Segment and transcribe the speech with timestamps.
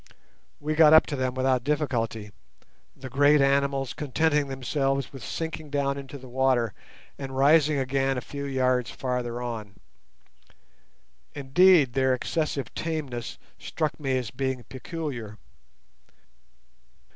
[0.59, 2.31] We got up to them without difficulty,
[2.95, 6.73] the great animals contenting themselves with sinking down into the water
[7.19, 9.75] and rising again a few yards farther on;
[11.35, 15.37] indeed, their excessive tameness struck me as being peculiar.